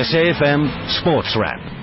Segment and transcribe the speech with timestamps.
[0.00, 1.79] SAFM Sports Wrap.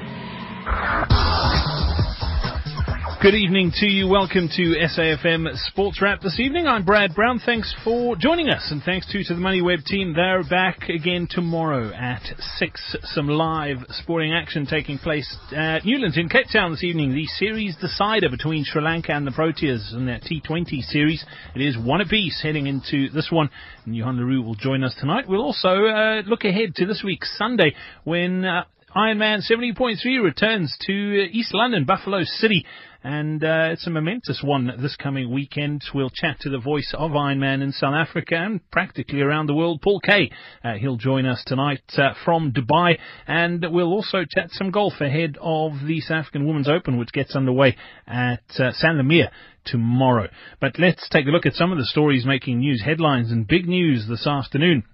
[3.20, 4.08] Good evening to you.
[4.08, 6.68] Welcome to SAFM Sports Wrap this evening.
[6.68, 7.40] I'm Brad Brown.
[7.44, 10.14] Thanks for joining us, and thanks too to the MoneyWeb team.
[10.14, 12.22] They're back again tomorrow at
[12.60, 12.96] six.
[13.06, 17.12] Some live sporting action taking place at Newlands in Cape Town this evening.
[17.12, 21.26] The series decider between Sri Lanka and the Proteas in their T20 series.
[21.56, 23.50] It is one apiece heading into this one.
[23.88, 25.28] And Johan Leroux will join us tonight.
[25.28, 27.74] We'll also uh, look ahead to this week's Sunday
[28.04, 28.46] when.
[28.46, 28.66] Uh,
[28.98, 32.66] Ironman 70.3 returns to uh, East London, Buffalo City
[33.04, 35.84] and uh, it's a momentous one this coming weekend.
[35.94, 39.82] We'll chat to the voice of Ironman in South Africa and practically around the world,
[39.84, 40.32] Paul Kaye.
[40.64, 45.38] Uh, he'll join us tonight uh, from Dubai, and we'll also chat some golf ahead
[45.40, 49.30] of the South African Women's Open, which gets underway at uh, San Lameer
[49.64, 50.28] tomorrow.
[50.60, 53.68] But let's take a look at some of the stories making news headlines and big
[53.68, 54.86] news this afternoon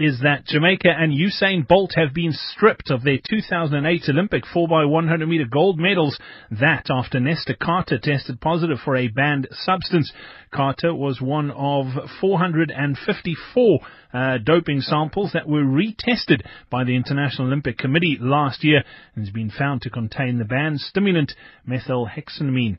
[0.00, 5.44] is that Jamaica and Usain Bolt have been stripped of their 2008 Olympic 4x100 meter
[5.44, 6.18] gold medals.
[6.50, 10.10] That after Nesta Carter tested positive for a banned substance.
[10.50, 11.86] Carter was one of
[12.18, 13.80] 454
[14.12, 18.82] uh, doping samples that were retested by the International Olympic Committee last year
[19.14, 21.34] and has been found to contain the banned stimulant
[21.68, 22.78] methylhexaneamine.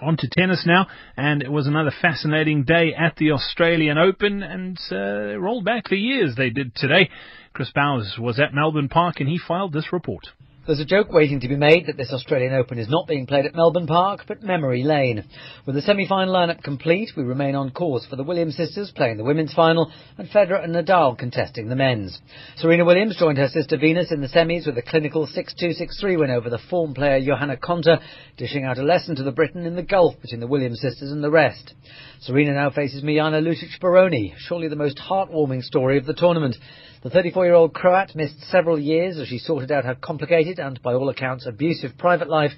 [0.00, 4.78] On to tennis now, and it was another fascinating day at the Australian Open, and
[4.92, 7.10] uh, rolled back the years they did today.
[7.52, 10.28] Chris Bowers was at Melbourne Park, and he filed this report.
[10.68, 13.46] There's a joke waiting to be made that this Australian Open is not being played
[13.46, 15.24] at Melbourne Park, but memory lane.
[15.64, 19.24] With the semi-final lineup complete, we remain on course for the Williams sisters playing the
[19.24, 22.20] women's final and Federer and Nadal contesting the men's.
[22.58, 26.50] Serena Williams joined her sister Venus in the semis with a clinical 6-2-6-3 win over
[26.50, 28.02] the form player Johanna Konta,
[28.36, 31.24] dishing out a lesson to the Briton in the gulf between the Williams sisters and
[31.24, 31.72] the rest.
[32.20, 36.56] Serena now faces Mirjana Lucic Baroni, surely the most heartwarming story of the tournament.
[37.00, 41.08] The 34-year-old Croat missed several years as she sorted out her complicated and, by all
[41.08, 42.50] accounts, abusive private life.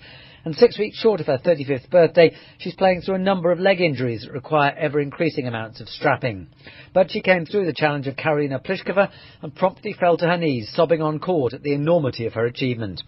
[0.47, 3.83] And six weeks short of her 35th birthday, she's playing through a number of leg
[3.83, 6.47] injuries that require ever-increasing amounts of strapping.
[6.95, 9.11] But she came through the challenge of Karolina Pliskova
[9.43, 13.03] and promptly fell to her knees, sobbing on court at the enormity of her achievement.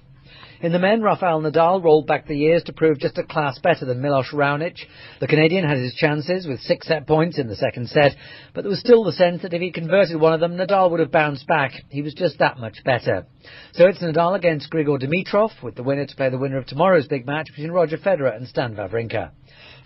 [0.62, 3.84] In the men, Rafael Nadal rolled back the years to prove just a class better
[3.84, 4.78] than Milos Raonic.
[5.18, 8.14] The Canadian had his chances with six set points in the second set,
[8.54, 11.00] but there was still the sense that if he converted one of them, Nadal would
[11.00, 11.72] have bounced back.
[11.88, 13.26] He was just that much better.
[13.72, 17.08] So it's Nadal against Grigor Dimitrov, with the winner to play the winner of tomorrow's
[17.08, 19.32] big match between Roger Federer and Stan Wawrinka.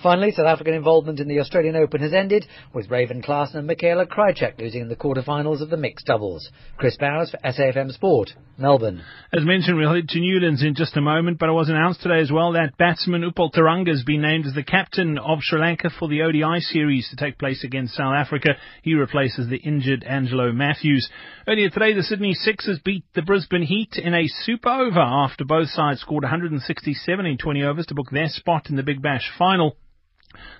[0.02, 4.06] Finally, South African involvement in the Australian Open has ended, with Raven Klaasen and Michaela
[4.06, 6.50] Krajicek losing in the quarterfinals of the mixed doubles.
[6.76, 9.02] Chris Bowers for SAFM Sport, Melbourne.
[9.32, 12.20] As mentioned, we'll head to Newlands in just a moment, but it was announced today
[12.20, 15.90] as well that batsman Upul Tharanga has been named as the captain of Sri Lanka
[15.98, 18.50] for the ODI series to take place against South Africa.
[18.82, 21.08] He replaces the injured Angelo Mathews.
[21.48, 25.68] Earlier today, the Sydney Sixers beat the Brisbane Heat in a super over after both
[25.70, 29.76] sides scored 167 in 20 overs to book their spot in the Big Bash final.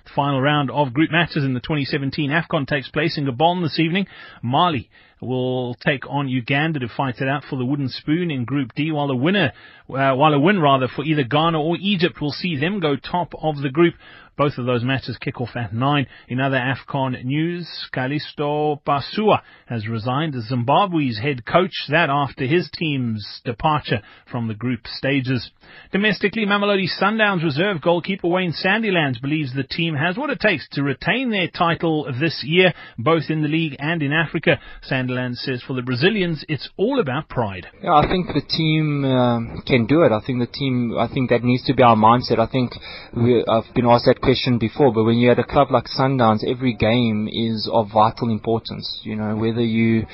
[0.05, 3.79] The final round of group matches in the 2017 AFCON takes place in Gabon this
[3.79, 4.07] evening.
[4.41, 4.89] Mali
[5.21, 8.91] will take on Uganda to fight it out for the wooden spoon in Group D,
[8.91, 9.51] while the winner,
[9.89, 13.33] uh, while a win rather for either Ghana or Egypt will see them go top
[13.41, 13.95] of the group.
[14.37, 16.07] Both of those matches kick off at 9.
[16.27, 22.69] In other AFCON news, Callisto Pasuwa has resigned as Zimbabwe's head coach, that after his
[22.77, 25.51] team's departure from the group stages.
[25.91, 30.83] Domestically, Mamelodi Sundowns reserve goalkeeper Wayne Sandilands believes the team has what it takes to
[30.83, 34.59] retain their title this year, both in the league and in Africa.
[34.89, 37.65] Sandilands says for the Brazilians, it's all about pride.
[37.81, 40.11] Yeah, I think the team um, can do it.
[40.11, 42.39] I think the team, I think that needs to be our mindset.
[42.39, 42.71] I think
[43.15, 46.43] we, I've been asked that question before, but when you're at a club like Sundowns,
[46.45, 48.99] every game is of vital importance.
[49.03, 50.05] You know, whether you,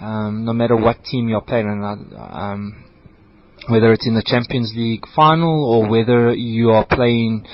[0.00, 2.84] um, no matter what team you're playing, um,
[3.68, 7.44] whether it's in the Champions League final or whether you are playing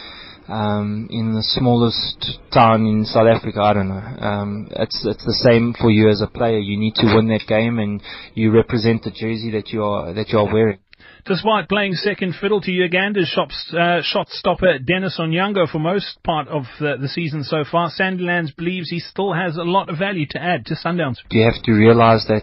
[0.48, 3.94] um, in the smallest town in South Africa, I don't know.
[4.28, 6.58] Um, it's it's the same for you as a player.
[6.58, 8.02] You need to win that game, and
[8.34, 10.78] you represent the jersey that you are that you are wearing.
[11.24, 16.48] Despite playing second fiddle to Uganda's shops, uh, shot stopper Dennis Onyango for most part
[16.48, 20.26] of the, the, season so far, Sandilands believes he still has a lot of value
[20.30, 21.18] to add to Sundowns.
[21.30, 22.42] You have to realize that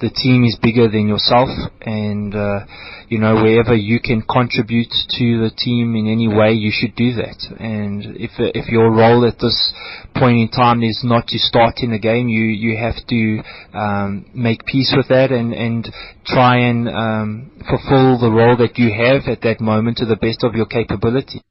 [0.00, 1.48] the team is bigger than yourself,
[1.82, 2.66] and uh,
[3.08, 7.12] you know wherever you can contribute to the team in any way, you should do
[7.14, 7.38] that.
[7.60, 9.72] And if if your role at this
[10.16, 13.42] point in time is not to start in the game, you you have to
[13.72, 15.88] um, make peace with that and and
[16.26, 20.42] try and um, fulfill the role that you have at that moment to the best
[20.44, 21.42] of your capability.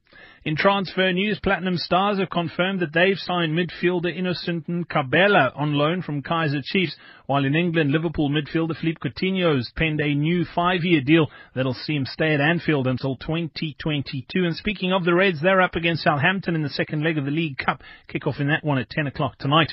[0.46, 6.02] In transfer news, Platinum Stars have confirmed that they've signed midfielder Innocent Nkabela on loan
[6.02, 6.94] from Kaizer Chiefs,
[7.26, 11.26] while in England, Liverpool midfielder Philippe Coutinho's penned a new five-year deal
[11.56, 14.44] that'll see him stay at Anfield until 2022.
[14.44, 17.32] And speaking of the Reds, they're up against Southampton in the second leg of the
[17.32, 17.82] League Cup.
[18.06, 19.72] Kick off in that one at 10 o'clock tonight.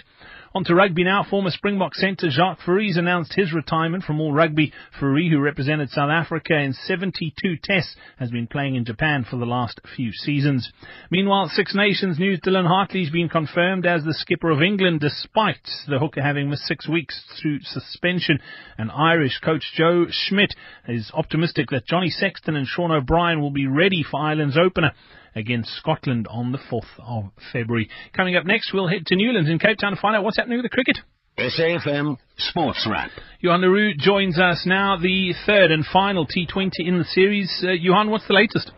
[0.55, 1.23] On to rugby now.
[1.27, 4.71] Former Springbok centre Jacques Fourie's announced his retirement from all rugby.
[4.99, 9.47] Fourie, who represented South Africa in 72 tests, has been playing in Japan for the
[9.47, 10.71] last few seasons.
[11.09, 15.97] Meanwhile, Six Nations news Dylan Hartley's been confirmed as the skipper of England despite the
[15.97, 18.37] hooker having missed six weeks through suspension.
[18.77, 20.53] And Irish coach Joe Schmidt
[20.87, 24.91] is optimistic that Johnny Sexton and Sean O'Brien will be ready for Ireland's opener
[25.35, 27.89] against Scotland on the 4th of February.
[28.15, 30.57] Coming up next, we'll head to Newlands in Cape Town to find out what's happening
[30.57, 30.99] with the cricket.
[31.37, 33.09] SAFM Sports Wrap.
[33.39, 37.51] Johan Leroux joins us now, the third and final T20 in the series.
[37.63, 38.71] Uh, Johan, what's the latest?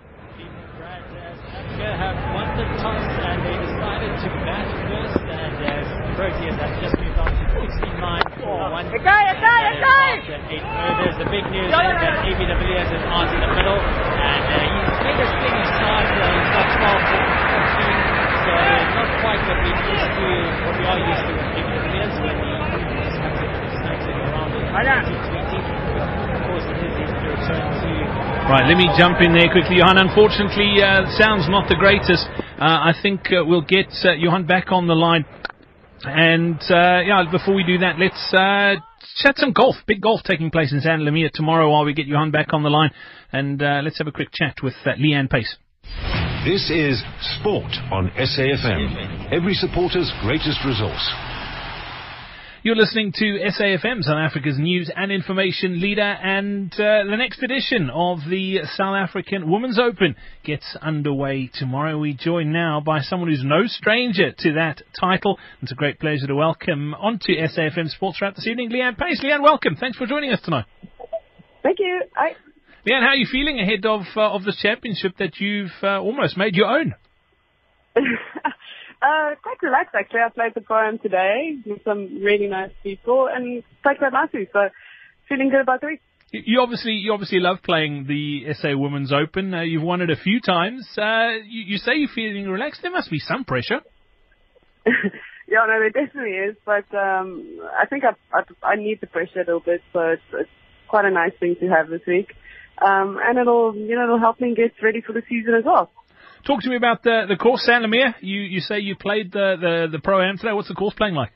[1.96, 6.96] have won the toss and they decided to bat first and as Proteas have just
[7.00, 8.88] moved on to 69 for one.
[10.16, 11.16] Murders.
[11.20, 14.64] The big news is that AB de Villiers is out in the middle and uh,
[14.64, 16.08] he's made a steady start.
[16.08, 17.24] Uh, he's got 12 for
[17.76, 18.54] 14, so
[18.96, 20.28] not quite what we used to,
[20.64, 22.52] what we are used to with AB de Villiers when he
[22.96, 25.52] just comes in and it around the T20.
[26.32, 27.90] Of course, it is his return to
[28.48, 30.00] Right, let me jump in there quickly, Johan.
[30.00, 32.24] Unfortunately, uh, sounds not the greatest.
[32.56, 35.26] Uh, I think uh, we'll get uh, Johan back on the line.
[36.06, 38.80] And uh, yeah, before we do that, let's uh,
[39.18, 39.76] chat some golf.
[39.88, 42.70] Big golf taking place in San Lameer tomorrow while we get Johan back on the
[42.70, 42.92] line.
[43.32, 45.56] And uh, let's have a quick chat with uh, Lee-Anne Pace.
[46.46, 47.04] This is
[47.40, 49.34] Sport on SAFM.
[49.34, 51.35] Every supporter's greatest resource.
[52.66, 57.92] You're listening to SAFM, South Africa's news and information leader, and uh, the next edition
[57.94, 62.00] of the South African Women's Open gets underway tomorrow.
[62.00, 65.38] We join now by someone who's no stranger to that title.
[65.62, 69.22] It's a great pleasure to welcome onto SAFM Sports Wrap this evening, Lee-Anne Pace.
[69.24, 69.76] Leanne, welcome.
[69.76, 70.66] Thanks for joining us tonight.
[71.62, 72.02] Thank you.
[72.18, 72.30] I,
[72.90, 76.36] Leanne, how are you feeling ahead of uh, of this championship that you've uh, almost
[76.36, 76.96] made your own?
[79.02, 80.22] uh, quite relaxed actually.
[80.22, 84.48] I played the pro am today with some really nice people and played quite nicely.
[84.54, 84.70] So
[85.30, 86.02] feeling good about the week.
[86.32, 89.54] You- You obviously you obviously love playing the SA Women's Open.
[89.54, 90.88] Uh, you've won it a few times.
[90.98, 92.82] Uh, you, you say you're feeling relaxed.
[92.82, 93.82] There must be some pressure.
[94.86, 96.56] yeah, no, there definitely is.
[96.66, 98.42] But um, I think I, I
[98.74, 99.82] I need the pressure a little bit.
[99.94, 100.50] So it's, it's
[100.88, 102.34] quite a nice thing to have this week.
[102.86, 105.92] Um, and it'll you know it'll help me get ready for the season as well.
[106.46, 108.16] Talk to me about the the course, San Lameer.
[108.22, 110.54] You you say you played the the, the pro am today.
[110.54, 111.32] What's the course playing like?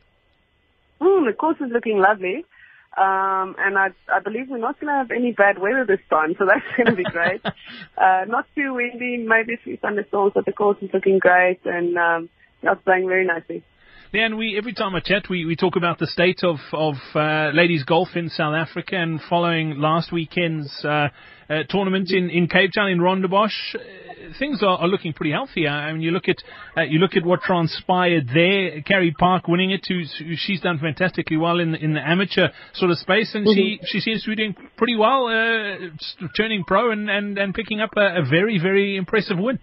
[1.02, 2.46] Mm, the course is looking lovely.
[2.98, 6.36] Um, and I, I believe we're not going to have any bad weather this time,
[6.38, 7.42] so that's going to be great.
[7.46, 11.98] uh, not too windy, maybe a few thunderstorms, but the course is looking great, and
[11.98, 12.30] um,
[12.62, 13.64] it's playing very nicely.
[14.14, 17.52] Leanne, we every time I chat, we, we talk about the state of of uh,
[17.54, 21.10] ladies golf in South Africa, and following last weekend's uh,
[21.50, 23.80] uh, tournament in, in Cape Town in Rondebosch, uh,
[24.38, 25.68] things are, are looking pretty healthy.
[25.68, 26.38] I mean, you look at
[26.78, 28.82] uh, you look at what transpired there.
[28.82, 32.50] Carrie Park winning it, who's, who she's done fantastically well in the, in the amateur
[32.74, 36.92] sort of space, and she she seems to be doing pretty well, uh, turning pro
[36.92, 39.60] and, and, and picking up a, a very very impressive win.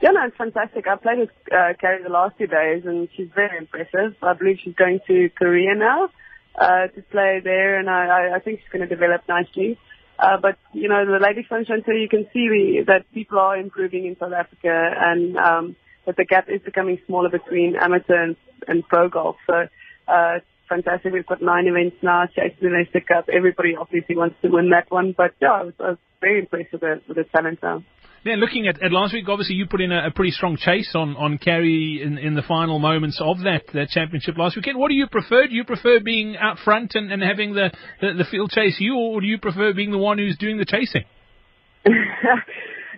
[0.00, 0.86] Yeah, no, it's fantastic.
[0.88, 4.16] I played with uh, Carrie the last two days, and she's very impressive.
[4.20, 6.08] I believe she's going to Korea now
[6.56, 9.78] uh, to play there, and I, I think she's going to develop nicely.
[10.22, 13.56] Uh, but you know, the Lady Sunshine Tour, you can see we, that people are
[13.56, 15.76] improving in South Africa, and um,
[16.06, 18.36] that the gap is becoming smaller between amateur and,
[18.68, 19.34] and pro golf.
[19.48, 19.66] So
[20.06, 20.38] uh,
[20.68, 21.12] fantastic.
[21.12, 22.26] We've got nine events now.
[22.26, 23.28] Chasing the Domestic Cup.
[23.32, 26.70] Everybody obviously wants to win that one, but yeah, I was, I was very impressed
[26.70, 27.82] with the with the talent now.
[28.24, 30.92] Yeah, looking at, at last week, obviously you put in a, a pretty strong chase
[30.94, 34.78] on, on Carrie in, in the final moments of that, that championship last weekend.
[34.78, 35.48] What do you prefer?
[35.48, 38.96] Do you prefer being out front and, and having the, the, the field chase you,
[38.96, 41.04] or do you prefer being the one who's doing the chasing?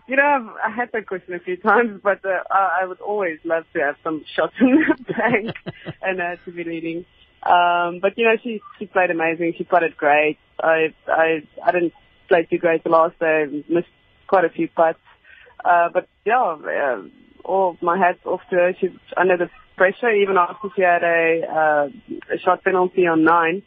[0.07, 3.00] you know, I've, I had that question a few times, but uh, I, I would
[3.00, 5.57] always love to have some shots in the bank
[6.02, 7.07] and uh, to be leading.
[7.43, 9.54] Um, but you know, she she played amazing.
[9.59, 10.38] She putted great.
[10.59, 11.93] I I I didn't
[12.28, 13.45] play too great the last day.
[13.69, 13.88] Missed
[14.26, 14.99] quite a few putts.
[15.64, 17.02] Uh, but yeah, uh,
[17.44, 18.73] all my hats off to her.
[18.80, 23.62] She's under the pressure, even after she had a, uh, a shot penalty on nine.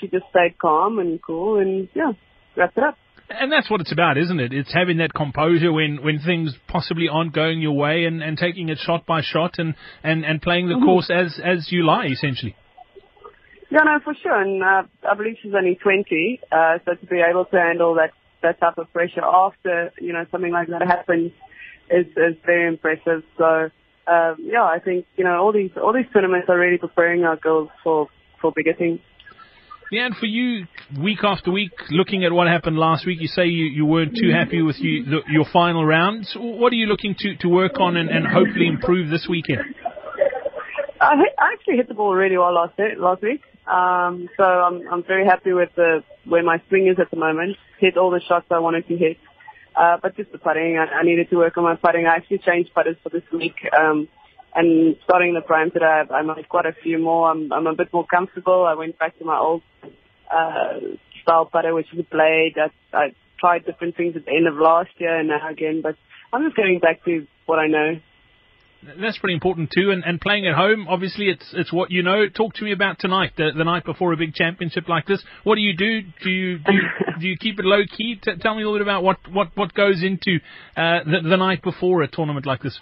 [0.00, 2.12] She just stayed calm and cool and yeah,
[2.56, 2.96] wrapped it up.
[3.30, 4.52] And that's what it's about, isn't it?
[4.52, 8.68] It's having that composure when, when things possibly aren't going your way and, and taking
[8.68, 10.84] it shot by shot and, and, and playing the Mhm.
[10.84, 12.54] course as, as you lie, essentially.
[13.70, 14.38] Yeah, no, for sure.
[14.38, 18.10] And uh, I believe she's only 20, uh, so to be able to handle that
[18.42, 21.32] that type of pressure after you know something like that happens
[21.90, 23.22] is is very impressive.
[23.38, 23.70] So
[24.06, 27.36] um, yeah, I think you know all these all these tournaments are really preparing our
[27.36, 28.08] girls for
[28.40, 29.00] for bigger things.
[29.90, 30.66] Yeah, and for you,
[30.98, 34.30] week after week, looking at what happened last week, you say you, you weren't too
[34.30, 36.34] happy with you, the, your final rounds.
[36.34, 39.60] What are you looking to, to work on and, and hopefully improve this weekend?
[40.98, 43.42] I, hit, I actually hit the ball really well last last week.
[43.66, 47.56] Um, so I'm I'm very happy with the where my swing is at the moment.
[47.78, 49.18] Hit all the shots I wanted to hit.
[49.74, 52.06] Uh, but just the putting, I, I needed to work on my putting.
[52.06, 53.54] I actually changed putters for this week.
[53.76, 54.08] Um,
[54.54, 57.30] and starting the prime today, I, I made quite a few more.
[57.30, 58.66] I'm, I'm a bit more comfortable.
[58.66, 59.62] I went back to my old,
[60.30, 60.78] uh,
[61.22, 62.56] style putter, which is a blade.
[62.58, 65.96] I, I tried different things at the end of last year and now again, but
[66.32, 68.00] I'm just going back to what I know.
[69.00, 72.28] That's pretty important too, and, and playing at home, obviously, it's it's what you know.
[72.28, 75.22] Talk to me about tonight, the, the night before a big championship like this.
[75.44, 76.02] What do you do?
[76.22, 76.82] Do you do you,
[77.20, 78.18] do you keep it low key?
[78.20, 80.40] T- tell me a little bit about what what what goes into
[80.76, 82.78] uh, the, the night before a tournament like this.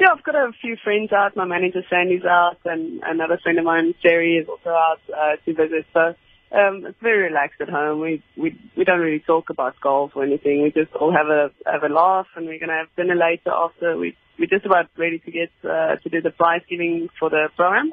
[0.00, 1.36] Yeah, I've got a few friends out.
[1.36, 5.54] My manager Sandy's out, and another friend of mine, Jerry, is also out uh, to
[5.54, 5.86] visit.
[5.92, 6.14] So
[6.50, 8.00] um, it's very relaxed at home.
[8.00, 10.62] We we we don't really talk about golf or anything.
[10.62, 13.96] We just all have a have a laugh, and we're gonna have dinner later after
[13.96, 17.48] we we're just about ready to get uh, to do the prize giving for the
[17.56, 17.92] pro am.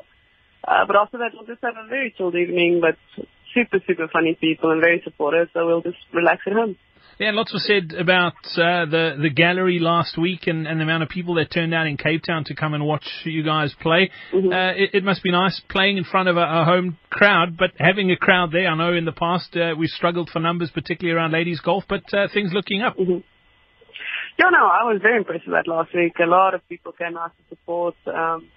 [0.67, 2.97] Uh, but after that, we'll just have a very chilled evening, but
[3.53, 6.75] super, super funny people and very supportive, so we'll just relax at home.
[7.17, 11.03] Yeah, lots was said about uh, the the gallery last week and, and the amount
[11.03, 14.11] of people that turned out in Cape Town to come and watch you guys play.
[14.33, 14.51] Mm-hmm.
[14.51, 17.71] Uh, it, it must be nice playing in front of a, a home crowd, but
[17.79, 18.67] having a crowd there.
[18.67, 22.03] I know in the past uh, we've struggled for numbers, particularly around ladies golf, but
[22.13, 22.97] uh, things looking up.
[22.97, 23.19] Mm-hmm.
[24.37, 26.13] Yeah, no, I was very impressed with that last week.
[26.21, 27.95] A lot of people came out to support.
[28.05, 28.49] Um,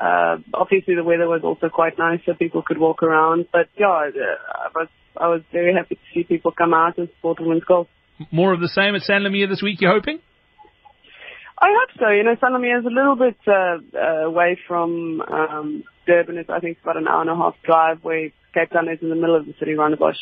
[0.00, 3.46] uh, obviously the weather was also quite nice, so people could walk around.
[3.52, 7.08] But yeah, uh, I was I was very happy to see people come out and
[7.16, 7.88] support women's golf.
[8.30, 9.80] More of the same at San Lameer this week.
[9.80, 10.20] You're hoping?
[11.60, 12.08] I hope so.
[12.10, 16.38] You know, San Lameer is a little bit uh, uh, away from um, Durban.
[16.38, 17.98] It's, I think it's about an hour and a half drive.
[18.02, 20.18] Where Cape Town is in the middle of the city, Rondebosch.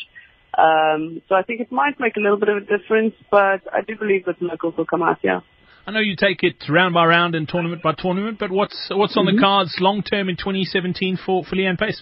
[0.57, 3.81] Um, so I think it might make a little bit of a difference, but I
[3.87, 5.19] do believe that locals will come out.
[5.23, 5.41] Yeah.
[5.85, 9.15] I know you take it round by round and tournament by tournament, but what's what's
[9.15, 9.35] on Mm-hmm.
[9.37, 12.01] the cards long term in 2017 for for Lee-Anne Pace?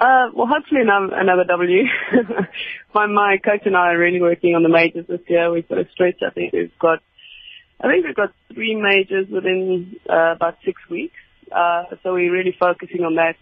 [0.00, 1.82] Uh, well, hopefully another, another W.
[2.94, 5.50] my, my coach and I are really working on the majors this year.
[5.50, 6.20] We've got a stretch.
[6.24, 7.00] I think we've got,
[7.80, 11.16] I think we've got three majors within uh, about six weeks.
[11.50, 13.34] Uh, so we're really focusing on that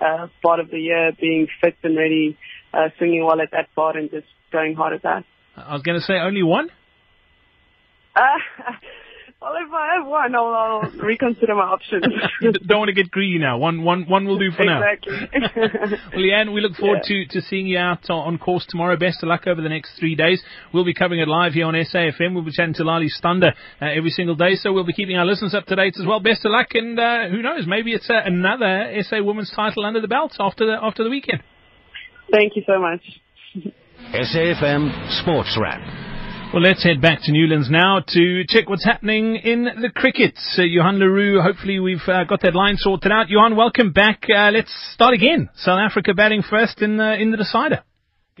[0.00, 2.36] uh, part of the year, being fit and ready,
[2.72, 5.24] uh, swinging well at that part, and just going hard at that.
[5.56, 6.68] I was going to say only one.
[8.14, 8.20] Uh,
[9.40, 12.04] well, if I have one, I'll, I'll reconsider my options.
[12.66, 13.58] Don't want to get greedy now.
[13.58, 14.80] One one one will do for now.
[14.82, 15.28] exactly.
[16.12, 17.24] Well, Leanne, we look forward Yeah.
[17.26, 18.96] to, to seeing you out on, on course tomorrow.
[18.96, 20.42] Best of luck over the next three days.
[20.72, 22.34] We'll be covering it live here on SAFM.
[22.34, 25.24] We'll be chatting to Lali Stunder uh, every single day, so we'll be keeping our
[25.26, 26.20] listeners up to date as well.
[26.20, 30.00] Best of luck, and uh, who knows, maybe it's uh, another SA Women's title under
[30.00, 31.42] the belt after the after the weekend.
[32.32, 33.00] Thank you so much.
[34.12, 35.80] SAFM Sports Wrap.
[36.52, 40.34] Well, let's head back to Newlands now to check what's happening in the cricket.
[40.58, 43.28] Uh, Johan Leroux, hopefully we've uh, got that line sorted out.
[43.28, 44.24] Johan, welcome back.
[44.28, 45.48] Uh, let's start again.
[45.54, 47.84] South Africa batting first in the, in the decider.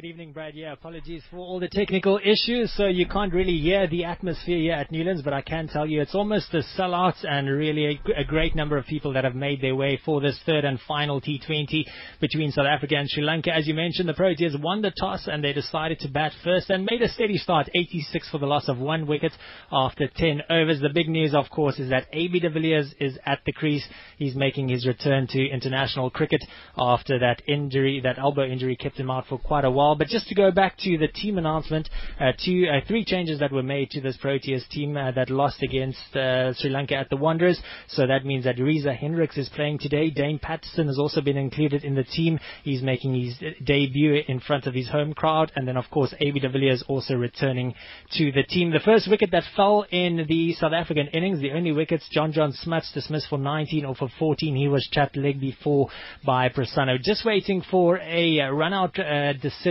[0.00, 0.54] Good evening, Brad.
[0.54, 2.72] Yeah, apologies for all the technical issues.
[2.74, 6.00] So you can't really hear the atmosphere here at Newlands, but I can tell you
[6.00, 9.60] it's almost a sellout and really a, a great number of people that have made
[9.60, 11.84] their way for this third and final T20
[12.18, 13.54] between South Africa and Sri Lanka.
[13.54, 16.88] As you mentioned, the Proteas won the toss and they decided to bat first and
[16.90, 19.32] made a steady start, 86 for the loss of one wicket
[19.70, 20.80] after 10 overs.
[20.80, 23.86] The big news, of course, is that AB de Villiers is at the crease.
[24.16, 26.40] He's making his return to international cricket
[26.78, 29.89] after that injury, that elbow injury kept him out for quite a while.
[29.94, 31.88] But just to go back to the team announcement,
[32.20, 35.62] uh, two, uh, three changes that were made to this Proteas team uh, that lost
[35.62, 37.60] against uh, Sri Lanka at the Wanderers.
[37.88, 40.10] So that means that Reza Hendricks is playing today.
[40.10, 42.38] Dane Paterson has also been included in the team.
[42.62, 45.52] He's making his debut in front of his home crowd.
[45.56, 47.74] And then, of course, AB de Villiers also returning
[48.12, 48.70] to the team.
[48.70, 52.92] The first wicket that fell in the South African innings, the only wickets, Jon-Jon Smuts
[52.92, 54.54] dismissed for 19 or for 14.
[54.56, 55.88] He was chapped leg before
[56.24, 57.00] by Prasanna.
[57.00, 59.69] Just waiting for a uh, run-out uh, decision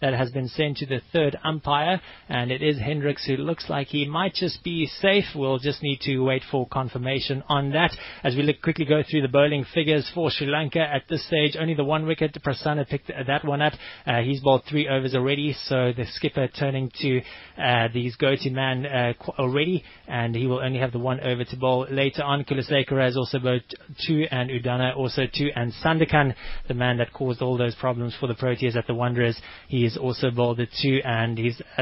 [0.00, 3.88] that has been sent to the third umpire, and it is Hendricks who looks like
[3.88, 5.24] he might just be safe.
[5.34, 7.96] We'll just need to wait for confirmation on that.
[8.22, 11.56] As we look, quickly go through the bowling figures for Sri Lanka at this stage,
[11.58, 12.36] only the one wicket.
[12.44, 13.72] Prasanna picked that one up.
[14.06, 17.20] Uh, he's bowled three overs already, so the skipper turning to
[17.58, 21.56] uh, these go-to man uh, already, and he will only have the one over to
[21.56, 22.44] bowl later on.
[22.44, 23.62] Kulasekara has also bowled
[24.06, 26.34] two, and Udana also two, and Sandakan,
[26.68, 29.42] the man that caused all those problems for the Proteas at the Wanderers, overs.
[29.68, 31.38] He has also bowled it two, and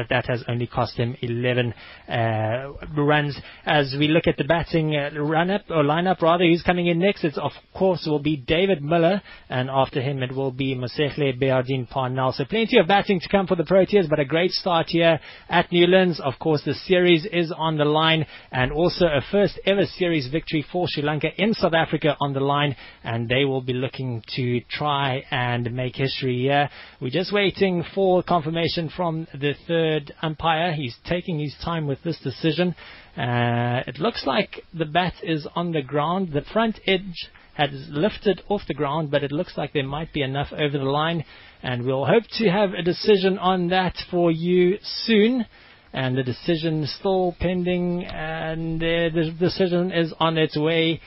[0.09, 1.73] that has only cost him 11
[2.09, 3.37] uh, runs.
[3.65, 7.23] As we look at the batting uh, run-up, or line-up rather, who's coming in next?
[7.23, 11.87] It's, of course, will be David Miller, and after him it will be Mosehle Behardien
[11.87, 12.33] Parnell.
[12.33, 15.19] So plenty of batting to come for the Proteas, but a great start here
[15.49, 16.19] at Newlands.
[16.19, 20.65] Of course, the series is on the line, and also a first ever series victory
[20.71, 24.61] for Sri Lanka in South Africa on the line, and they will be looking to
[24.61, 26.69] try and make history here.
[26.99, 30.73] We're just waiting for confirmation from the third umpire.
[30.73, 32.73] He's taking his time with this decision.
[33.15, 36.33] Uh, it looks like the bat is on the ground.
[36.33, 40.23] The front edge has lifted off the ground, but it looks like there might be
[40.23, 41.23] enough over the line.
[41.61, 45.45] And we'll hope to have a decision on that for you soon.
[45.93, 50.99] And the decision is still pending, and uh, the decision is on its way.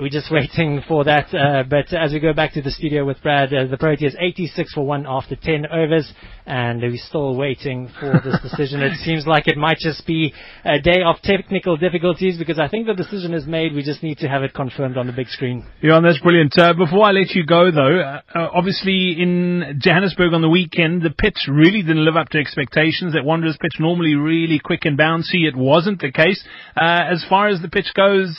[0.00, 1.34] We're just waiting for that.
[1.34, 4.72] Uh, but as we go back to the studio with Brad, uh, the Proteas 86
[4.72, 6.12] for one after 10 overs,
[6.46, 8.80] and we're still waiting for this decision.
[8.80, 10.32] it seems like it might just be
[10.64, 13.74] a day of technical difficulties because I think the decision is made.
[13.74, 15.66] We just need to have it confirmed on the big screen.
[15.82, 16.56] Yeah, that's brilliant.
[16.56, 21.02] Uh, before I let you go, though, uh, uh, obviously in Johannesburg on the weekend,
[21.02, 23.14] the pitch really didn't live up to expectations.
[23.14, 25.42] That Wanderers pitch normally really quick and bouncy.
[25.48, 26.42] It wasn't the case.
[26.76, 28.32] Uh, as far as the pitch goes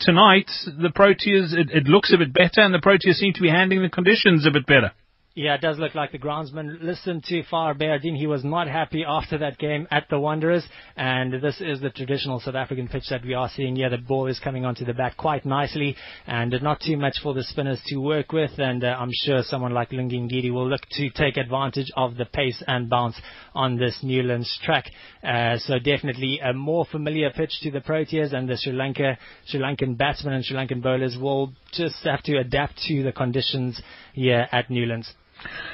[0.00, 0.50] tonight,
[0.85, 3.82] the Proteas, it, it looks a bit better, and the Proteas seem to be handling
[3.82, 4.92] the conditions a bit better.
[5.38, 8.16] Yeah, it does look like the groundsman listened to Far Behardien.
[8.16, 10.66] He was not happy after that game at the Wanderers,
[10.96, 13.90] and this is the traditional South African pitch that we are seeing here.
[13.90, 15.94] The ball is coming onto the bat quite nicely,
[16.26, 19.74] and not too much for the spinners to work with, and uh, I'm sure someone
[19.74, 23.20] like Lungi Ngidi will look to take advantage of the pace and bounce
[23.54, 24.86] on this Newlands track.
[25.22, 29.60] Uh, so definitely a more familiar pitch to the Proteas, and the Sri Lanka, Sri
[29.60, 33.82] Lankan batsmen and Sri Lankan bowlers will just have to adapt to the conditions
[34.14, 35.12] here at Newlands.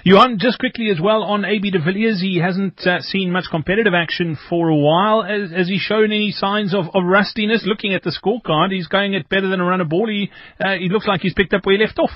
[0.05, 3.95] Johan, just quickly as well on AB de Villiers, he hasn't uh, seen much competitive
[3.95, 5.23] action for a while.
[5.23, 7.65] Has, has he shown any signs of, of, rustiness?
[7.67, 10.09] Looking at the scorecard, he's going at better than a run of ball.
[10.09, 12.11] He, uh, he looks like he's picked up where he left off.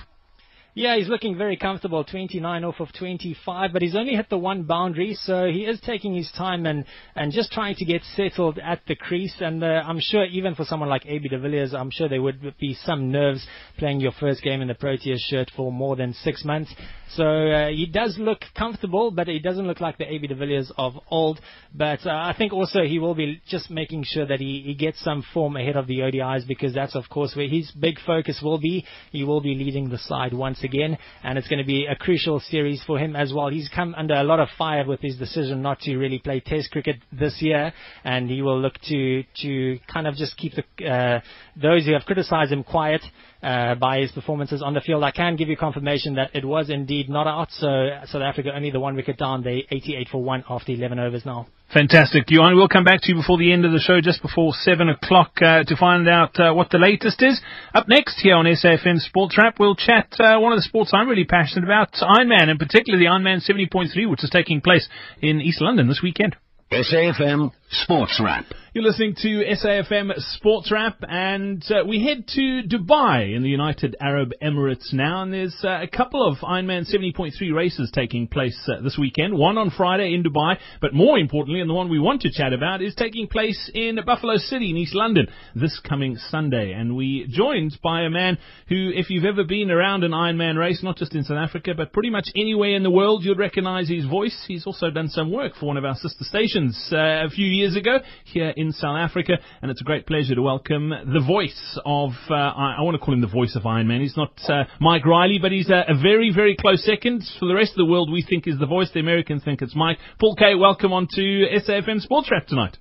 [0.78, 4.64] Yeah, he's looking very comfortable, 29 off of 25, but he's only hit the one
[4.64, 6.84] boundary, so he is taking his time and,
[7.14, 9.35] and just trying to get settled at the crease.
[9.40, 12.59] And uh, I'm sure even for someone like AB de Villiers, I'm sure there would
[12.61, 13.46] be some nerves
[13.78, 16.74] playing your first game in the Proteas shirt for more than six months.
[17.14, 20.73] So uh, he does look comfortable, but he doesn't look like the AB de Villiers
[20.77, 21.40] of old.
[21.75, 25.01] But uh, I think also he will be just making sure that he, he gets
[25.03, 28.59] some form ahead of the ODIs because that's of course where his big focus will
[28.59, 28.85] be.
[29.12, 32.40] He will be leading the side once again, and it's going to be a crucial
[32.40, 33.49] series for him as well.
[33.49, 36.71] He's come under a lot of fire with his decision not to really play Test
[36.71, 37.73] cricket this year,
[38.05, 41.21] and he will look to to kind of just keep the uh,
[41.61, 43.03] those who have criticised him quiet
[43.42, 45.05] by his performances on the field.
[45.05, 47.51] I can give you confirmation that it was indeed not out.
[47.51, 49.42] So South Africa only the one wicket down.
[49.42, 51.46] They 88 for one after 11 overs now.
[51.72, 52.25] Fantastic.
[52.29, 54.88] Johan, we'll come back to you before the end of the show, just before 7
[54.88, 57.40] o'clock, uh, to find out uh, what the latest is.
[57.75, 61.09] Up next here on SAFM Sports Wrap, we'll chat uh, one of the sports I'm
[61.09, 64.88] really passionate about, Ironman, and particularly the Ironman 70.3, which is taking place
[65.20, 66.37] in East London this weekend.
[66.70, 68.46] SAFM Sports Wrap.
[68.74, 73.96] You're listening to SAFM Sports Wrap, and uh, we head to Dubai in the United
[74.00, 78.83] Arab Emirates now, and there's uh, a couple of Ironman 70.3 races taking place uh,
[78.83, 79.37] this weekend.
[79.37, 82.52] One on Friday in Dubai, but more importantly, and the one we want to chat
[82.52, 86.72] about, is taking place in Buffalo City in East London this coming Sunday.
[86.72, 88.37] And we joined by a man
[88.68, 91.94] who, if you've ever been around an Ironman race, not just in South Africa, but
[91.94, 94.44] pretty much anywhere in the world, you'd recognize his voice.
[94.46, 97.77] He's also done some work for one of our sister stations uh, a few years
[97.77, 102.11] ago here in South Africa, and it's a great pleasure to welcome the voice of,
[102.31, 104.01] uh, I, I, want to call him the voice of Iron Man.
[104.01, 107.25] He's not uh, Mike Reilly, but he's a, a, very, very close second.
[107.38, 108.90] For the rest of the world, we think is the voice.
[108.92, 109.99] The Americans think it's Mike.
[110.21, 112.77] Paul Kaye, welcome on to SAFM Sports Wrap tonight.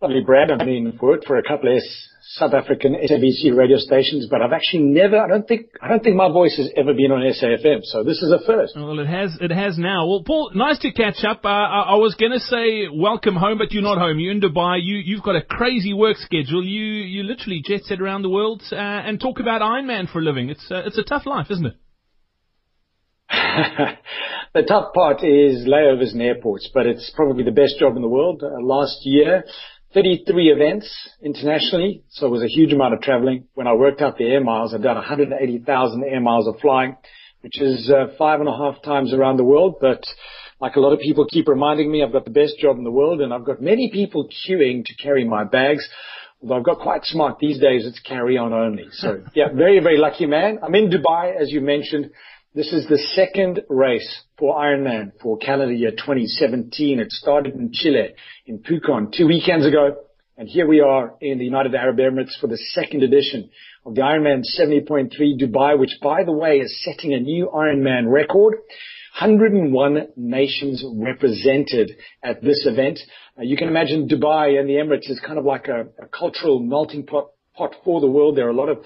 [0.00, 0.50] Lovely, Brad.
[0.50, 1.82] I've been worked for a couple of
[2.30, 6.16] South African SABC radio stations, but I've actually never, I don't think, I don't think
[6.16, 8.74] my voice has ever been on SAFM, so this is a first.
[8.74, 10.08] Well, it has, it has now.
[10.08, 11.44] Well, Paul, nice to catch up.
[11.44, 14.18] Uh, I, I, was going to say welcome home, but you're not home.
[14.18, 14.80] You're in Dubai.
[14.82, 16.64] You, you've got a crazy work schedule.
[16.64, 20.22] You, you literally jet set around the world uh, and talk about Ironman for a
[20.22, 20.50] living.
[20.50, 21.76] It's, uh, it's a tough life, isn't it?
[24.54, 28.08] the tough part is layovers in airports, but it's probably the best job in the
[28.08, 28.42] world.
[28.42, 29.44] Uh, last year,
[29.96, 33.46] 33 events internationally, so it was a huge amount of traveling.
[33.54, 36.98] When I worked out the air miles, I'd done 180,000 air miles of flying,
[37.40, 39.76] which is uh, five and a half times around the world.
[39.80, 40.04] But
[40.60, 42.90] like a lot of people keep reminding me, I've got the best job in the
[42.90, 45.88] world, and I've got many people queuing to carry my bags.
[46.42, 48.88] Although I've got quite smart these days, it's carry on only.
[48.92, 50.58] So yeah, very, very lucky man.
[50.62, 52.10] I'm in Dubai, as you mentioned.
[52.56, 57.00] This is the second race for Ironman for calendar year 2017.
[57.00, 58.14] It started in Chile,
[58.46, 59.96] in Pucón, two weekends ago.
[60.38, 63.50] And here we are in the United Arab Emirates for the second edition
[63.84, 68.54] of the Ironman 70.3 Dubai, which by the way is setting a new Ironman record.
[69.20, 71.92] 101 nations represented
[72.22, 72.98] at this event.
[73.38, 76.60] Uh, you can imagine Dubai and the Emirates is kind of like a, a cultural
[76.60, 78.38] melting pot, pot for the world.
[78.38, 78.78] There are a lot of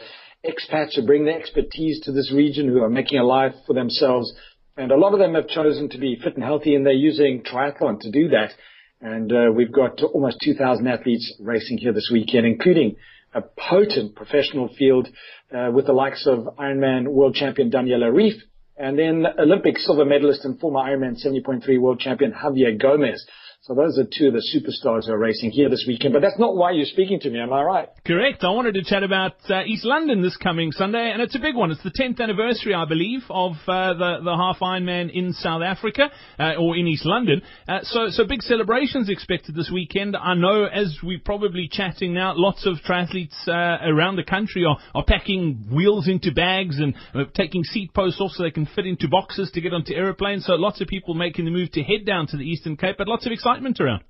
[0.45, 4.33] expats who bring their expertise to this region who are making a life for themselves.
[4.77, 7.43] And a lot of them have chosen to be fit and healthy and they're using
[7.43, 8.53] triathlon to do that.
[9.01, 12.97] And uh, we've got almost 2,000 athletes racing here this weekend, including
[13.35, 15.09] a potent professional field
[15.55, 18.41] uh, with the likes of Ironman world champion Daniela Ryf
[18.77, 23.25] and then Olympic silver medalist and former Ironman 70.3 world champion Javier Gomez.
[23.63, 26.15] So those are two of the superstars who are racing here this weekend.
[26.15, 27.89] But that's not why you're speaking to me, am I right?
[28.07, 28.43] Correct.
[28.43, 31.55] I wanted to chat about uh, East London this coming Sunday, and it's a big
[31.55, 31.71] one.
[31.71, 36.11] It's the 10th anniversary, I believe, of uh, the the half Ironman in South Africa
[36.39, 37.43] uh, or in East London.
[37.69, 40.17] Uh, so so big celebrations expected this weekend.
[40.17, 44.79] I know, as we're probably chatting now, lots of triathletes uh, around the country are,
[44.95, 48.87] are packing wheels into bags and uh, taking seat posts off so they can fit
[48.87, 50.47] into boxes to get onto aeroplanes.
[50.47, 53.07] So lots of people making the move to head down to the Eastern Cape, but
[53.07, 54.05] lots of excitement excitement around?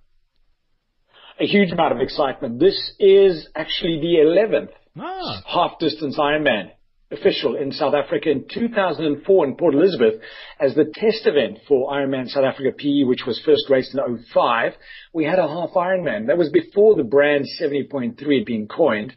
[1.41, 2.61] A huge amount of excitement.
[2.61, 5.43] This is actually the 11th ah.
[5.47, 6.71] half distance Ironman
[7.11, 10.21] official in South Africa in 2004 in Port Elizabeth
[10.61, 14.73] as the test event for Ironman South Africa PE, which was first raced in 05.
[15.13, 16.29] We had a half Ironman.
[16.29, 19.15] That was before the brand 70.3 had been coined.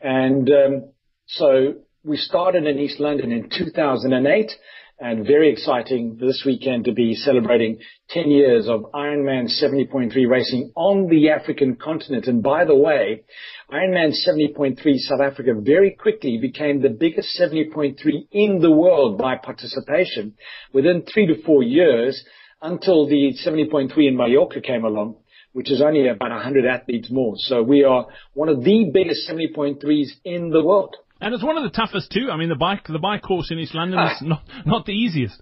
[0.00, 0.90] And um,
[1.26, 4.50] so we started in East London in 2008
[4.98, 7.78] and very exciting this weekend to be celebrating
[8.10, 12.26] 10 years of Ironman 70.3 racing on the African continent.
[12.26, 13.24] And by the way,
[13.70, 17.96] Ironman 70.3 South Africa very quickly became the biggest 70.3
[18.32, 20.34] in the world by participation
[20.72, 22.24] within three to four years
[22.62, 25.16] until the 70.3 in Mallorca came along
[25.52, 27.32] which is only about 100 athletes more.
[27.38, 30.94] So we are one of the biggest 70.3s in the world.
[31.20, 32.28] And it's one of the toughest too.
[32.30, 35.40] I mean, the bike the bike course in East London is not not the easiest.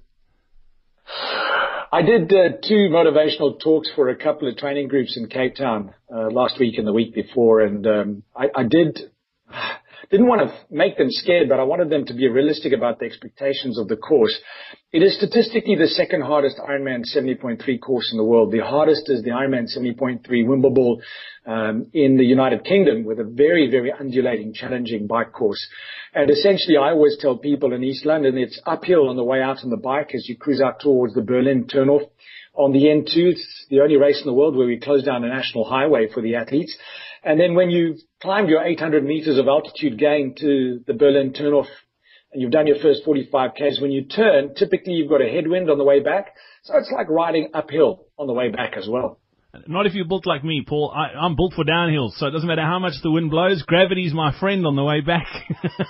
[1.93, 5.95] I did uh, two motivational talks for a couple of training groups in Cape Town
[6.13, 8.99] uh, last week and the week before, and um, I, I did
[10.11, 13.07] didn't want to make them scared, but I wanted them to be realistic about the
[13.07, 14.37] expectations of the course.
[14.93, 18.53] It is statistically the second hardest Ironman 70.3 course in the world.
[18.53, 21.01] The hardest is the Ironman 70.3 Wimbleball
[21.47, 25.67] um, in the United Kingdom with a very, very undulating, challenging bike course.
[26.15, 29.65] And essentially, I always tell people in East London, it's uphill on the way out
[29.65, 32.09] on the bike as you cruise out towards the Berlin turnoff
[32.55, 33.33] on the N2.
[33.33, 36.23] It's the only race in the world where we close down a national highway for
[36.23, 36.77] the athletes.
[37.25, 41.67] And then when you've climbed your 800 meters of altitude gain to the Berlin turnoff
[42.33, 45.71] and you've done your first 45 Ks, when you turn, typically you've got a headwind
[45.71, 46.35] on the way back.
[46.65, 49.21] So it's like riding uphill on the way back as well.
[49.69, 50.93] Not if you're built like me, Paul.
[50.95, 53.63] I, am built for downhill, so it doesn't matter how much the wind blows.
[53.63, 55.29] Gravity's my friend on the way back.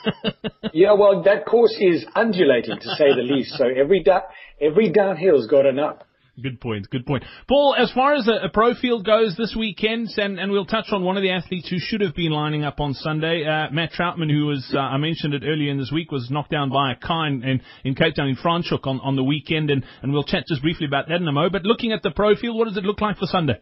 [0.74, 3.54] yeah, well, that course is undulating to say the least.
[3.56, 4.28] So every da-
[4.60, 6.06] every downhill's got an up.
[6.42, 6.90] Good point.
[6.90, 7.24] Good point.
[7.46, 10.86] Paul, as far as a, a, pro field goes this weekend, and, and we'll touch
[10.90, 13.92] on one of the athletes who should have been lining up on Sunday, uh, Matt
[13.92, 16.90] Trautman, who was, uh, I mentioned it earlier in this week, was knocked down by
[16.90, 20.12] a car in, in, in Cape Town in Franschhoek on, on the weekend, and, and
[20.12, 21.52] we'll chat just briefly about that in a moment.
[21.52, 23.60] But looking at the pro field, what does it look like for Sunday?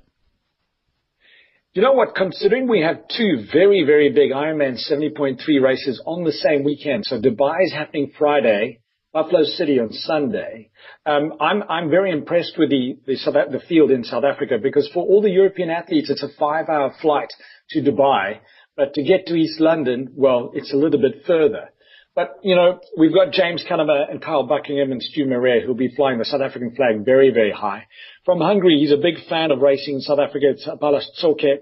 [1.75, 2.15] You know what?
[2.15, 7.21] Considering we have two very, very big Ironman 70.3 races on the same weekend, so
[7.21, 8.82] Dubai is happening Friday,
[9.13, 10.71] Buffalo City on Sunday.
[11.05, 14.89] Um, I'm I'm very impressed with the the, South, the field in South Africa because
[14.93, 17.29] for all the European athletes, it's a five-hour flight
[17.71, 18.39] to Dubai,
[18.77, 21.69] but to get to East London, well, it's a little bit further.
[22.15, 25.95] But you know, we've got James Cunnama and Kyle Buckingham and Stu Marais who'll be
[25.95, 27.87] flying the South African flag very, very high.
[28.25, 30.47] From Hungary, he's a big fan of racing in South Africa.
[30.51, 31.59] It's Balazs Csoke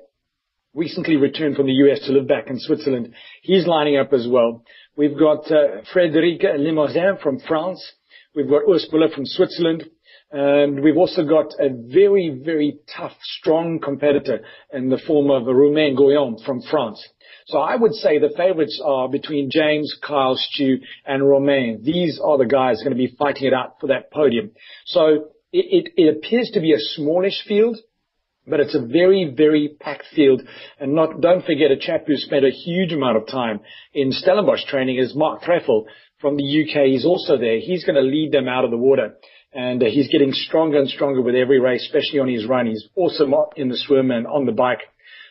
[0.74, 3.14] recently returned from the US to live back in Switzerland.
[3.42, 4.64] He's lining up as well.
[4.96, 7.82] We've got uh, Frédéric Limousin from France.
[8.34, 9.84] We've got Urs Buller from Switzerland.
[10.32, 15.96] And we've also got a very, very tough, strong competitor in the form of Romain
[15.96, 17.04] Guillaume from France.
[17.46, 21.82] So I would say the favorites are between James, Kyle, Stu, and Romain.
[21.82, 24.52] These are the guys going to be fighting it out for that podium.
[24.86, 27.78] So it appears to be a smallish field,
[28.50, 30.42] but it's a very, very packed field.
[30.78, 33.60] And not, don't forget a chap who spent a huge amount of time
[33.94, 35.84] in Stellenbosch training is Mark Threlfall
[36.20, 36.86] from the UK.
[36.86, 37.58] He's also there.
[37.58, 39.14] He's going to lead them out of the water.
[39.52, 42.66] And uh, he's getting stronger and stronger with every race, especially on his run.
[42.66, 43.24] He's also
[43.56, 44.80] in the swim and on the bike.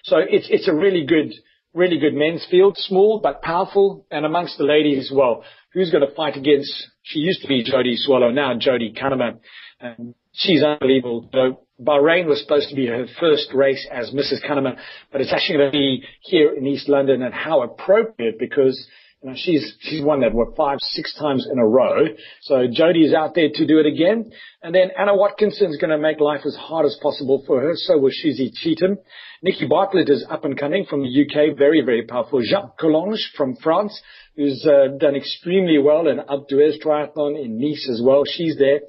[0.03, 1.33] So it's, it's a really good,
[1.79, 5.43] really good men's field, small but powerful, and amongst the ladies as well.
[5.73, 6.71] Who's going to fight against?
[7.03, 9.39] She used to be Jodie Swallow, now Jodie Cunningham.
[9.79, 11.29] And she's unbelievable.
[11.31, 14.45] So Bahrain was supposed to be her first race as Mrs.
[14.45, 14.75] Cunningham,
[15.11, 18.85] but it's actually going to be here in East London, and how appropriate because
[19.23, 22.05] know, she's she's won that what five, six times in a row.
[22.41, 24.31] So Jodie is out there to do it again.
[24.63, 27.73] And then Anna Watkinson is going to make life as hard as possible for her.
[27.75, 28.97] So will Susie Cheetham.
[29.41, 32.41] Nikki Bartlett is up and coming from the UK, very very powerful.
[32.41, 33.99] Jacques Collonges from France,
[34.35, 38.23] who's uh, done extremely well in Alpe d'Huez triathlon in Nice as well.
[38.25, 38.79] She's there.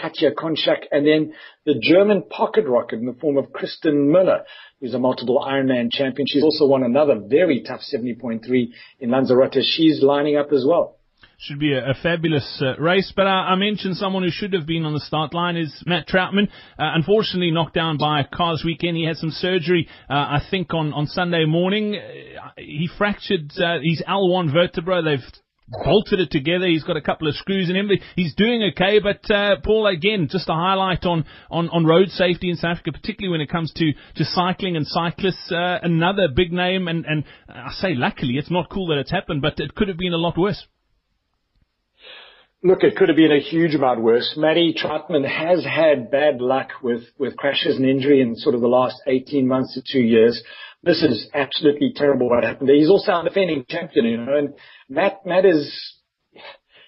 [0.00, 1.34] Katja Konchak, and then
[1.66, 4.42] the German pocket rocket in the form of Kristin Möller,
[4.80, 6.26] who's a multiple Ironman champion.
[6.26, 8.40] She's also won another very tough 70.3
[9.00, 9.62] in Lanzarote.
[9.62, 10.96] She's lining up as well.
[11.38, 14.66] Should be a, a fabulous uh, race, but uh, I mentioned someone who should have
[14.66, 16.48] been on the start line is Matt Trautman.
[16.78, 18.98] Uh, unfortunately, knocked down by a car this weekend.
[18.98, 21.96] He had some surgery, uh, I think, on, on Sunday morning.
[21.96, 25.02] Uh, he fractured uh, his L1 vertebra.
[25.02, 25.24] They've
[25.70, 26.66] bolted it together.
[26.66, 27.90] He's got a couple of screws in him.
[28.16, 32.50] He's doing okay, but uh, Paul, again, just a highlight on, on, on road safety
[32.50, 35.50] in South Africa, particularly when it comes to, to cycling and cyclists.
[35.50, 39.42] Uh, another big name, and, and I say luckily, it's not cool that it's happened,
[39.42, 40.66] but it could have been a lot worse.
[42.62, 44.34] Look, it could have been a huge amount worse.
[44.36, 48.68] Matty Trautman has had bad luck with, with crashes and injury in sort of the
[48.68, 50.42] last 18 months to two years.
[50.82, 52.68] This is absolutely terrible what happened.
[52.68, 54.54] He's also a defending champion, you know, and
[54.90, 55.94] Matt, Matt is,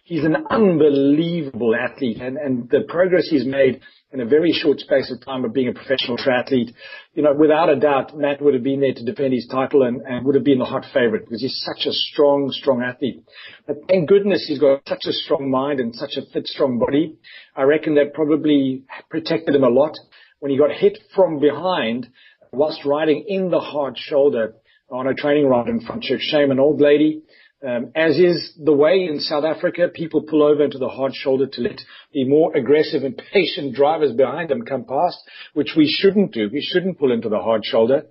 [0.05, 3.81] he's an unbelievable athlete and, and the progress he's made
[4.13, 6.75] in a very short space of time of being a professional triathlete,
[7.15, 10.03] you know, without a doubt, Matt would have been there to defend his title and,
[10.03, 13.25] and would have been the hot favorite because he's such a strong, strong athlete.
[13.67, 17.17] But thank goodness he's got such a strong mind and such a fit, strong body.
[17.57, 19.97] I reckon that probably protected him a lot.
[20.41, 22.09] When he got hit from behind
[22.53, 24.55] whilst riding in the hard shoulder
[24.91, 27.23] on a training ride in front, of Shame, an old lady,
[27.63, 31.61] as is the way in South Africa, people pull over into the hard shoulder to
[31.61, 31.81] let
[32.13, 35.19] the more aggressive and patient drivers behind them come past,
[35.55, 36.49] which we shouldn't do.
[36.53, 38.07] We shouldn't pull into the hard shoulder.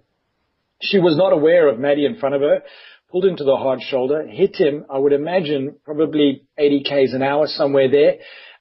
[0.82, 2.64] She was not aware of Maddie in front of her,
[3.12, 7.46] pulled into the hard shoulder, hit him, I would imagine probably 80 k's an hour
[7.46, 8.16] somewhere there,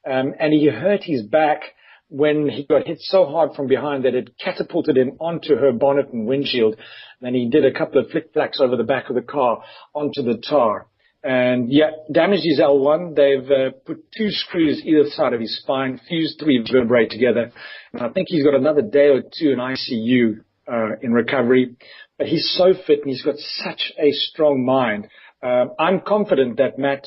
[0.05, 1.61] um, and he hurt his back
[2.11, 6.11] when he got hit so hard from behind that it catapulted him onto her bonnet
[6.11, 6.75] and windshield.
[7.21, 9.63] Then he did a couple of flick flacks over the back of the car
[9.95, 10.87] onto the tar.
[11.23, 13.15] And yeah, damaged his L1.
[13.15, 17.53] They've uh, put two screws either side of his spine, fused three vertebrae together.
[17.93, 21.77] And I think he's got another day or two in ICU uh, in recovery.
[22.17, 25.07] But he's so fit and he's got such a strong mind.
[25.41, 27.05] Uh, I'm confident that Matt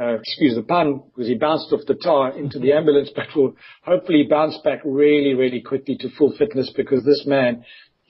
[0.00, 3.54] uh, excuse the pun, because he bounced off the tar into the ambulance, but will
[3.84, 7.64] hopefully bounce back really, really quickly to full fitness because this man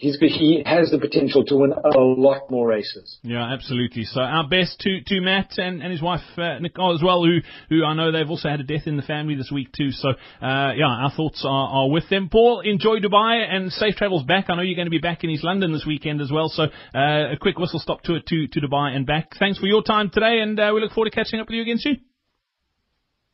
[0.04, 3.18] he's he has the potential to win a lot more races.
[3.22, 4.04] Yeah, absolutely.
[4.04, 7.38] So our best to to Matt and, and his wife uh, Nicole as well, who
[7.70, 9.90] who I know they've also had a death in the family this week too.
[9.90, 12.28] So uh, yeah, our thoughts are, are with them.
[12.30, 14.46] Paul, enjoy Dubai and safe travels back.
[14.48, 16.48] I know you're going to be back in East London this weekend as well.
[16.48, 19.32] So uh, a quick whistle stop to to to Dubai and back.
[19.38, 21.62] Thanks for your time today, and uh, we look forward to catching up with you
[21.62, 22.13] again soon.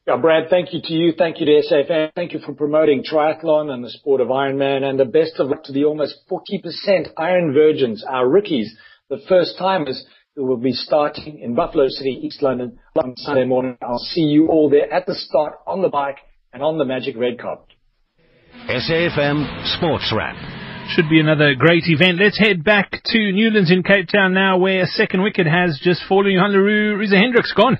[0.06, 1.12] Yeah, Brad, thank you to you.
[1.16, 2.12] Thank you to SAFM.
[2.14, 4.82] Thank you for promoting triathlon and the sport of Ironman.
[4.82, 8.74] And the best of luck to the almost 40% Iron Virgins, our rookies,
[9.10, 10.02] the first timers
[10.34, 13.76] who will be starting in Buffalo City, East London on Sunday morning.
[13.82, 16.18] I'll see you all there at the start on the bike
[16.52, 17.74] and on the magic red carpet.
[18.68, 20.36] SAFM Sports Wrap.
[20.90, 22.18] Should be another great event.
[22.18, 26.02] Let's head back to Newlands in Cape Town now, where a second wicket has just
[26.08, 26.32] fallen.
[26.32, 27.78] Johan le Roux, Reza Hendricks gone.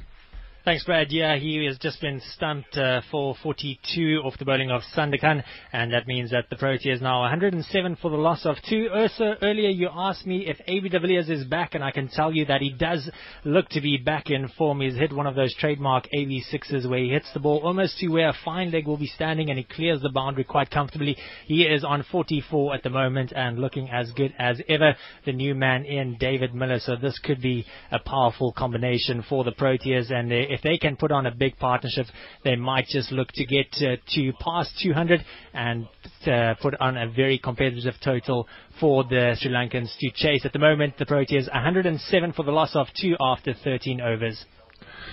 [0.62, 1.06] Thanks, Brad.
[1.10, 5.42] Yeah, he has just been stumped uh, for 42 off the bowling of Sandakan,
[5.72, 8.90] and that means that the Proteas now 107 for the loss of two.
[8.94, 12.30] Ursa, earlier you asked me if AB de Villiers is back, and I can tell
[12.30, 13.10] you that he does
[13.42, 14.82] look to be back in form.
[14.82, 18.28] He's hit one of those trademark AB6s where he hits the ball almost to where
[18.28, 21.16] a fine leg will be standing, and he clears the boundary quite comfortably.
[21.46, 24.94] He is on 44 at the moment and looking as good as ever.
[25.24, 29.52] The new man in David Miller, so this could be a powerful combination for the
[29.52, 32.06] Proteas, and they if they can put on a big partnership,
[32.44, 35.86] they might just look to get uh, to past 200 and
[36.26, 38.46] uh, put on a very competitive total
[38.78, 40.44] for the Sri Lankans to chase.
[40.44, 44.44] At the moment, the Proteas 107 for the loss of two after 13 overs.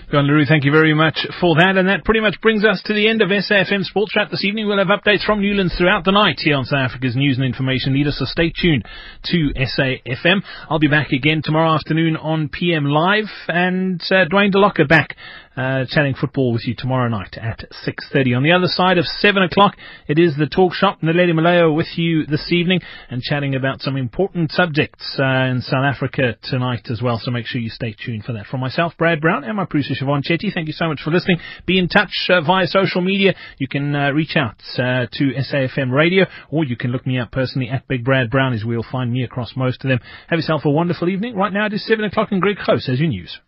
[0.09, 1.75] John le Roux, thank you very much for that.
[1.75, 4.65] And that pretty much brings us to the end of SAFM Sports Chat this evening.
[4.65, 7.93] We'll have updates from Newlands throughout the night here on South Africa's News and Information
[7.93, 8.85] Leader, so stay tuned
[9.25, 10.43] to SAFM.
[10.69, 15.17] I'll be back again tomorrow afternoon on PM Live, and uh, Dwayne DeLocca back
[15.57, 18.37] uh, chatting football with you tomorrow night at 6.30.
[18.37, 19.75] On the other side of 7 o'clock,
[20.07, 21.01] it is the talk shop.
[21.01, 25.83] Naledi Maleo with you this evening and chatting about some important subjects uh, in South
[25.83, 27.19] Africa tonight as well.
[27.21, 28.45] So make sure you stay tuned for that.
[28.45, 31.39] From myself, Brad Brown, and my producer Siobhan Chetty, thank you so much for listening.
[31.65, 33.33] Be in touch uh, via social media.
[33.57, 37.31] You can uh, reach out uh, to SAFM Radio, or you can look me up
[37.31, 39.99] personally at Big Brad Brown, as we'll find me across most of them.
[40.27, 41.35] Have yourself a wonderful evening.
[41.35, 43.39] Right now it is 7 o'clock and Greg Close as your news.